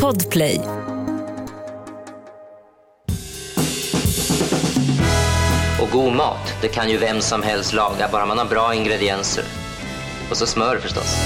[0.00, 0.60] Podplay.
[5.80, 9.44] Och god mat, det kan ju vem som helst laga, bara man har bra ingredienser.
[10.30, 11.16] Och så smör förstås.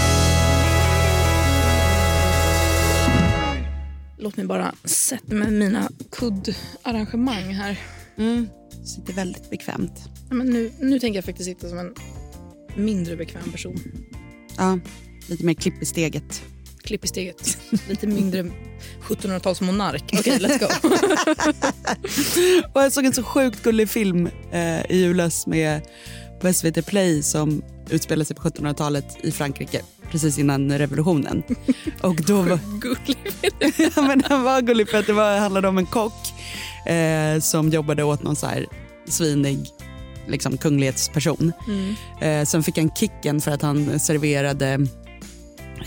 [4.18, 7.78] Låt mig bara sätta mig med mina kuddarrangemang här.
[8.18, 8.48] Mm.
[8.84, 10.08] Sitter väldigt bekvämt.
[10.28, 11.94] Ja, Men nu, nu tänker jag faktiskt sitta som en
[12.76, 13.78] mindre bekväm person.
[14.56, 14.78] Ja,
[15.28, 16.42] lite mer klipp i steget.
[16.86, 17.58] Klipp i steget.
[17.88, 18.44] Lite mindre
[19.08, 20.04] 1700-talsmonark.
[20.18, 20.66] Okej, let's go.
[22.72, 25.80] Och jag såg en så sjukt gullig film eh, i julas med
[26.40, 31.42] på SVT Play som utspelar sig på 1700-talet i Frankrike precis innan revolutionen.
[32.02, 33.18] Och då var, Gullig.
[33.96, 36.32] ja, men den var gullig för att det var, handlade om en kock
[36.86, 38.66] eh, som jobbade åt någon så här
[39.08, 39.58] svinig
[40.28, 41.52] liksom, kunglighetsperson.
[42.20, 44.86] Eh, sen fick han kicken för att han serverade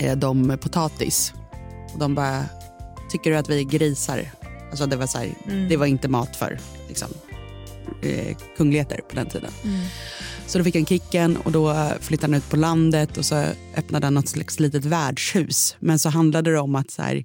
[0.00, 1.32] eh, dem potatis.
[1.92, 2.44] Och de bara,
[3.10, 4.30] tycker du att vi är grisar?
[4.70, 5.34] Alltså det var, så här,
[5.68, 7.08] det var inte mat för liksom,
[8.02, 9.50] eh, kungligheter på den tiden.
[10.46, 13.44] Så då fick han kicken och då flyttade han ut på landet och så
[13.76, 15.76] öppnade han något slags litet värdshus.
[15.80, 17.24] Men så handlade det om att så här,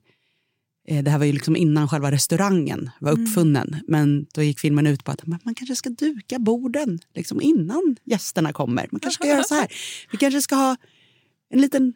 [0.88, 3.78] eh, det här var ju liksom innan själva restaurangen var uppfunnen.
[3.88, 7.96] Men då gick filmen ut på att man, man kanske ska duka borden liksom innan
[8.04, 8.88] gästerna kommer.
[8.92, 9.68] Man kanske ska göra så här.
[10.12, 10.76] Vi kanske ska ha
[11.50, 11.94] en liten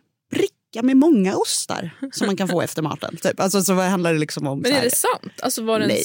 [0.72, 3.18] bricka med många ostar som man kan få efter maten.
[3.22, 3.40] Typ.
[3.40, 4.60] Alltså, så handlar det liksom om...
[4.60, 5.34] Men är det sant?
[5.42, 5.88] Alltså var det.
[5.88, 6.04] Nej,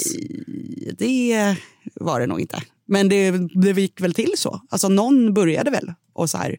[0.98, 1.57] det
[1.95, 2.62] var det nog inte.
[2.87, 3.31] Men det,
[3.62, 4.61] det gick väl till så.
[4.70, 6.57] Alltså någon började väl och så här.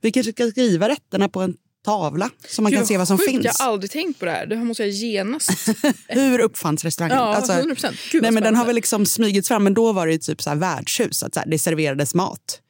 [0.00, 3.18] Vi kanske ska skriva rätterna på en tavla så man Gud, kan se vad som
[3.18, 3.30] sjukt.
[3.30, 3.44] finns.
[3.44, 4.46] Jag har aldrig tänkt på det här.
[4.46, 5.50] Det här måste jag genast...
[6.08, 7.16] Hur uppfanns restaurangen?
[7.18, 7.96] Ja, Alltså, 100 procent.
[8.14, 10.56] nej, men den har väl liksom smygits fram, men då var det typ så här
[10.56, 11.22] värdshus.
[11.22, 12.60] Att så här, det serverades mat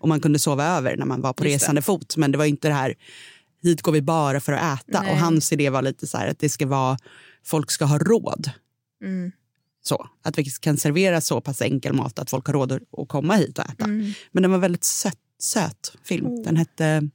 [0.00, 1.52] och man kunde sova över när man var på Mm.
[1.52, 1.64] Just det.
[1.66, 2.16] resande fot.
[2.16, 2.94] Men det var inte det här,
[3.62, 5.02] hit går vi bara för att äta.
[5.02, 5.12] Nej.
[5.12, 6.98] Och hans idé var lite så här att det ska vara,
[7.44, 8.50] folk ska ha råd.
[9.04, 9.32] Mm.
[9.84, 13.34] Så, att vi kan servera så pass enkel mat att folk har råd att komma
[13.34, 13.84] hit och äta.
[13.84, 14.12] Mm.
[14.32, 16.26] Men den var väldigt söt, söt film.
[16.26, 16.44] Oh.
[16.44, 17.08] Den hette,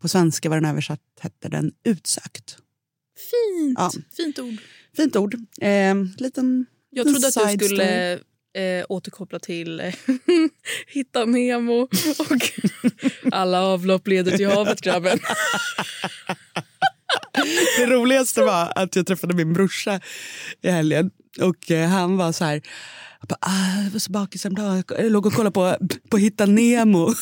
[0.00, 2.58] på svenska var den översatt, hette den Utsökt.
[3.16, 3.78] Fint.
[3.78, 3.90] Ja.
[4.16, 4.54] Fint ord.
[4.96, 5.34] Fint ord.
[5.60, 8.18] Eh, liten Jag trodde att du skulle
[8.54, 9.94] eh, återkoppla till eh,
[10.86, 11.88] Hitta Nemo
[12.18, 12.50] och
[13.32, 15.18] Alla avlopp leder till havet, grabben.
[17.78, 20.00] Det roligaste var att jag träffade min brorsa
[20.62, 21.10] i helgen
[21.40, 22.62] och eh, han var så här,
[23.20, 25.76] jag, bara, ah, jag var så bakis en dag, jag låg och kollade på,
[26.10, 27.14] på Hitta Nemo.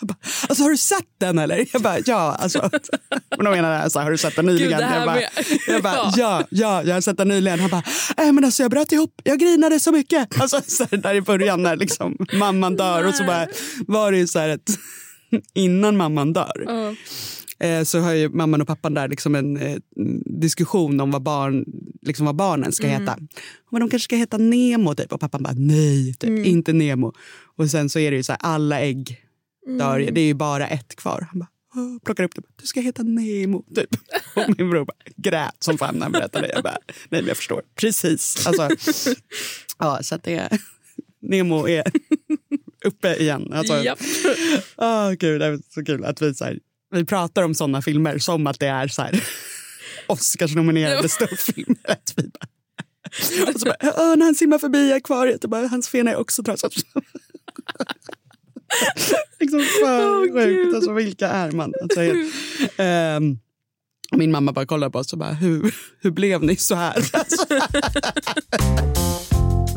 [0.00, 0.16] Bara,
[0.48, 1.66] alltså, har du sett den eller?
[1.72, 2.36] Jag bara, ja.
[2.40, 2.70] Alltså.
[3.36, 4.70] Men de menar alltså, har du sett den nyligen?
[4.70, 5.28] Gud, jag bara, med-
[5.68, 6.12] jag bara Ja.
[6.16, 6.44] ja.
[6.50, 7.60] ja, jag har sett den nyligen.
[7.60, 7.82] Han bara,
[8.26, 10.40] äh, men alltså, jag bröt ihop, jag grinade så mycket.
[10.40, 13.46] Alltså, så här, där i början när liksom, mamman dör och så bara,
[13.86, 14.70] var det ju så här ett,
[15.54, 16.64] innan mamman dör
[17.60, 19.76] eh, så har ju mamman och pappan där liksom en eh,
[20.40, 21.64] diskussion om vad, barn,
[22.06, 23.16] liksom vad barnen ska heta.
[23.70, 25.12] Men de kanske ska heta Nemo typ.
[25.12, 27.12] Och pappan bara nej, typ, inte Nemo.
[27.58, 29.22] Och sen så är det ju så här, alla ägg
[29.98, 30.10] ju.
[30.10, 31.26] Det är ju bara ett kvar.
[31.30, 32.42] Han bara "Åh", plockar upp det.
[32.60, 33.90] Du ska heta Nemo typ.
[34.36, 36.52] Och min bror bara grät som fan när han berättade det.
[36.54, 37.62] Jag bara nej men jag förstår.
[37.74, 38.46] Precis.
[38.46, 38.68] Alltså,
[39.78, 40.48] ja, så att det
[41.22, 41.82] Nemo är
[42.84, 43.52] uppe igen.
[43.52, 43.98] Alltså, Japp.
[44.76, 46.58] Åh gud, det är så kul att vi, så här,
[46.90, 49.24] vi pratar om såna filmer som att det är så här,
[50.06, 51.96] Oscarsnominerade storfilmer.
[52.16, 52.46] Vi bara,
[53.54, 56.42] och så bara, "Åh, när han simmar förbi akvariet, och bara, hans fena är också
[56.42, 56.70] trasig.
[59.40, 60.74] liksom för sjukt.
[60.74, 61.72] Alltså, vilka är man?
[61.82, 62.00] Alltså,
[62.76, 63.38] ehm,
[64.16, 66.94] min mamma bara kollar på oss och bara, hur, hur blev ni så här?
[67.12, 67.46] Alltså.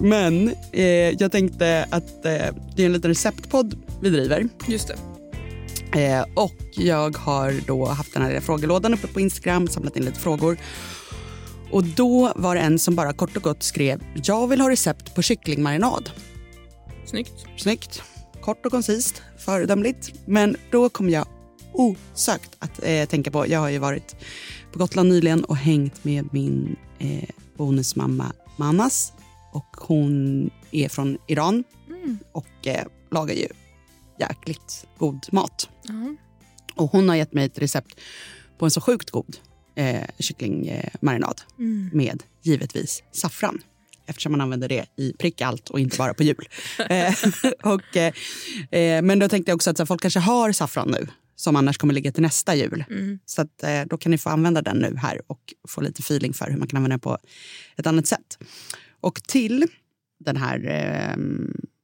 [0.01, 0.85] Men eh,
[1.19, 4.47] jag tänkte att eh, det är en liten receptpodd vi driver.
[4.67, 4.95] Just det.
[5.91, 10.05] Eh, och jag har då haft den här lilla frågelådan uppe på Instagram, samlat in
[10.05, 10.57] lite frågor.
[11.71, 15.16] Och då var det en som bara kort och gott skrev, jag vill ha recept
[15.16, 16.09] på kycklingmarinad.
[17.05, 17.45] Snyggt.
[17.57, 18.03] Snyggt,
[18.49, 20.13] kort och koncist, föredömligt.
[20.25, 21.27] Men då kom jag
[21.73, 24.15] osökt att eh, tänka på, jag har ju varit
[24.71, 29.13] på Gotland nyligen och hängt med min eh, bonusmamma Manas.
[29.53, 31.63] Och hon är från Iran
[32.31, 33.47] och eh, lagar ju
[34.19, 35.69] jäkligt god mat.
[35.84, 36.16] Ja.
[36.75, 37.99] Och hon har gett mig ett recept
[38.57, 39.37] på en så sjukt god
[39.75, 41.41] eh, kycklingmarinad
[41.93, 43.61] med givetvis saffran
[44.09, 46.47] eftersom man använder det i prick allt och inte bara på jul.
[46.90, 47.14] eh,
[47.64, 48.14] och, eh,
[48.72, 51.08] eh, men då tänkte jag också att så folk kanske har saffran nu
[51.40, 52.84] som annars kommer ligga till nästa jul.
[53.26, 56.34] Så att, eh, då kan ni få använda den nu här och få lite feeling
[56.34, 57.17] för hur man kan använda den på
[57.78, 58.38] ett annat sätt.
[59.02, 59.67] Och till
[60.20, 61.17] den här eh,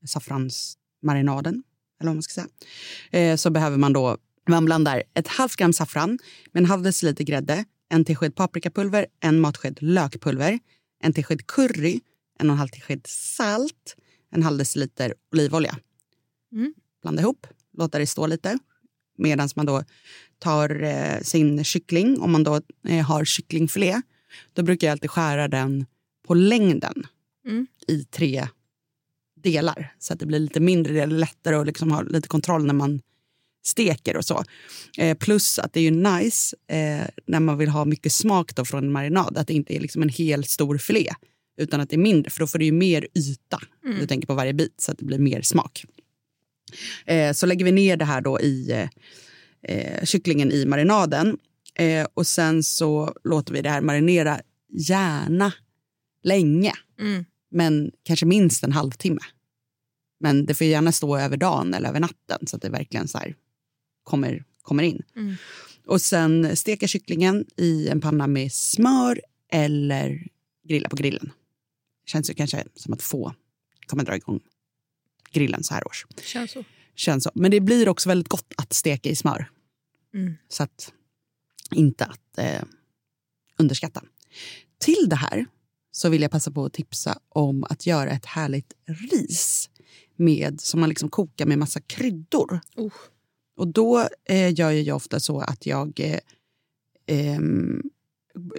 [0.07, 1.63] saffransmarinaden,
[2.00, 2.48] eller vad man ska säga,
[3.12, 4.18] eh, så behöver man då
[4.50, 6.19] Man blandar ett halvt gram saffran
[6.51, 10.60] med en halv deciliter grädde, en tesked paprikapulver, en matsked lökpulver,
[11.04, 12.00] en tesked curry,
[12.39, 13.95] en och en halv tesked salt,
[14.31, 15.79] en halv deciliter olivolja.
[16.51, 16.73] Mm.
[17.01, 17.47] Blanda ihop,
[17.77, 18.57] låta det stå lite
[19.17, 19.83] medan man då
[20.39, 22.19] tar eh, sin kyckling.
[22.19, 24.01] Om man då eh, har kycklingfilé,
[24.53, 25.85] då brukar jag alltid skära den
[26.27, 27.07] på längden
[27.47, 27.67] Mm.
[27.87, 28.47] i tre
[29.43, 32.65] delar så att det blir lite mindre, det är lättare att liksom ha lite kontroll
[32.65, 33.01] när man
[33.65, 34.43] steker och så.
[34.97, 38.65] Eh, plus att det är ju nice eh, när man vill ha mycket smak då
[38.65, 41.13] från en marinad, att det inte är liksom en hel stor filé
[41.57, 43.62] utan att det är mindre, för då får du ju mer yta.
[43.86, 44.00] Mm.
[44.00, 45.86] Du tänker på varje bit så att det blir mer smak.
[47.06, 48.88] Eh, så lägger vi ner det här då i
[49.62, 51.38] eh, kycklingen i marinaden
[51.75, 55.54] eh, och sen så låter vi det här marinera gärna
[56.24, 57.25] länge Mm.
[57.52, 59.22] men kanske minst en halvtimme.
[60.19, 63.18] Men det får gärna stå över dagen eller över natten så att det verkligen så
[63.18, 63.36] här
[64.04, 65.02] kommer, kommer in.
[65.16, 65.36] Mm.
[65.88, 69.22] Och sen steka kycklingen i en panna med smör
[69.52, 70.28] eller
[70.68, 71.31] grilla på grillen.
[72.06, 73.34] Känns ju kanske som att få
[73.88, 74.40] kommer dra igång
[75.31, 76.06] grillen så här års.
[76.22, 76.63] Känns så.
[76.96, 77.31] Känns så.
[77.36, 79.50] Men det blir också väldigt gott att steka i smör.
[80.13, 80.34] Mm.
[80.48, 80.94] Så att
[81.72, 82.63] inte att eh,
[83.57, 84.04] underskatta.
[84.78, 85.46] Till det här
[85.92, 89.69] så vill jag passa på att tipsa om att göra ett härligt ris
[90.16, 92.60] med, som man liksom kokar med massa kryddor.
[92.75, 92.94] Oh.
[93.57, 96.19] Och då eh, gör jag ofta så att jag eh,
[97.07, 97.81] ehm,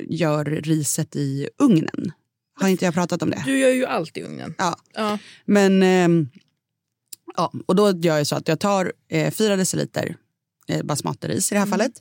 [0.09, 2.13] gör riset i ugnen.
[2.61, 3.43] Har inte jag pratat om det?
[3.47, 4.55] Du gör ju allt i ugnen.
[4.59, 4.77] Ja.
[4.95, 5.19] Ja.
[5.45, 6.29] Men ehm,
[7.37, 10.17] ja, och då gör jag så att jag tar eh, fyra deciliter
[10.69, 11.93] eh, basmatiris i det här fallet.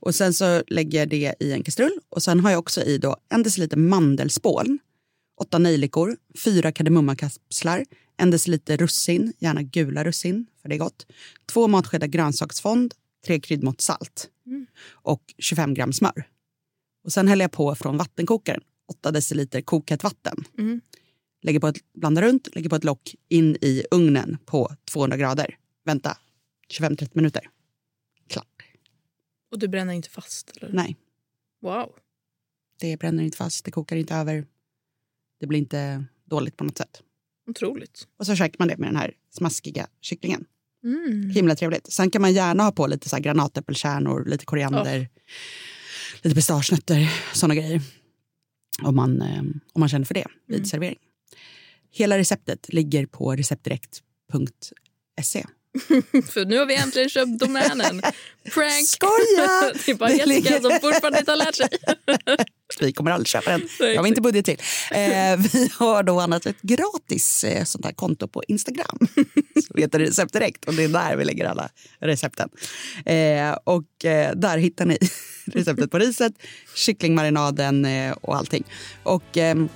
[0.00, 1.98] Och sen så lägger jag det i en kastrull.
[2.08, 4.78] Och sen har jag också i då en deciliter mandelspån,
[5.40, 7.84] åtta nejlikor, fyra kardemummakapslar,
[8.16, 11.06] en deciliter russin, gärna gula russin för det är gott,
[11.52, 12.94] två matskedar grönsaksfond,
[13.26, 14.66] tre kryddmått salt Mm.
[14.92, 16.28] och 25 gram smör.
[17.04, 20.80] Och sen häller jag på från vattenkokaren, 8 deciliter kokhett vatten Mm.
[21.42, 25.58] lägger på ett, blandar runt, lägger på ett lock in i ugnen på 200 grader.
[25.84, 26.18] Vänta
[26.68, 27.42] 25-30 minuter.
[28.28, 28.62] Klart.
[29.52, 30.50] Och du bränner inte fast?
[30.56, 30.72] Eller?
[30.72, 30.96] Nej,
[31.62, 31.92] Wow.
[32.80, 34.46] det bränner inte fast, det kokar inte över.
[35.40, 37.02] Det blir inte dåligt på något sätt.
[37.50, 38.08] Otroligt.
[38.16, 40.44] Och så käkar man det med den här smaskiga kycklingen.
[40.84, 41.30] Mm.
[41.30, 41.92] Himla trevligt.
[41.92, 45.08] Sen kan man gärna ha på lite så granatäppelkärnor, lite koriander,
[46.22, 47.80] lite pistagenötter, såna grejer.
[48.82, 49.40] Om man, eh,
[49.72, 50.66] om man känner för det vid Mm.
[50.66, 50.98] servering.
[51.90, 55.44] Hela receptet ligger på receptdirekt.se.
[56.32, 58.02] För nu har vi äntligen köpt domänen.
[58.54, 58.86] Prank!
[58.86, 59.72] Skoja!
[59.86, 61.68] Det är bara Det Jessica som fortfarande inte har lärt sig.
[62.80, 63.68] Vi kommer aldrig köpa den.
[63.78, 64.58] Jag har inte budget till.
[64.90, 68.98] Eh, vi har då annat ett gratis eh, sånt här konto på Instagram.
[69.66, 71.68] Som heter Recept Direkt och det är där vi lägger alla
[71.98, 72.48] recepten.
[73.06, 74.98] Eh, och eh, där hittar ni
[75.46, 76.32] receptet på riset,
[76.74, 78.64] kycklingmarinaden eh, och allting.
[79.02, 79.68] Och ehm,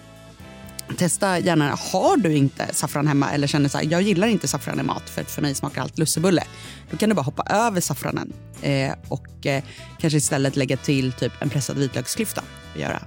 [0.97, 4.81] Testa gärna, har du inte saffran hemma eller känner så här, jag gillar inte saffran
[4.81, 6.45] i mat för för mig smakar allt lussebulle.
[6.91, 8.33] Då kan du bara hoppa över saffranen
[8.63, 9.63] eh, och eh,
[9.99, 12.43] kanske istället lägga till typ en pressad vitlöksklyfta
[12.75, 13.03] och göra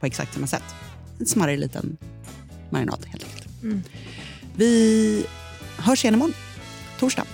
[0.00, 0.64] på exakt samma sätt.
[1.20, 1.96] En smarrig liten
[2.70, 3.62] marinad helt enkelt.
[3.62, 3.82] Mm.
[4.56, 5.26] Vi
[5.78, 6.34] hörs igen imorgon,
[6.98, 7.24] torsdag.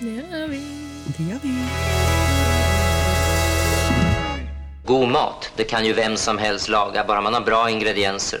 [0.00, 0.60] Det gör vi.
[1.16, 1.54] Det gör vi.
[4.86, 8.40] God mat, det kan ju vem som helst laga, bara man har bra ingredienser.